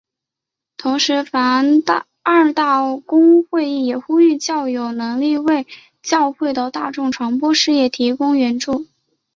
[0.77, 1.83] 同时梵
[2.23, 5.67] 二大公会议也呼吁教友能为
[6.01, 8.87] 教会的大众传播事业提供援助。